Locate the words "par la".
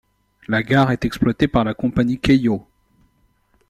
1.47-1.75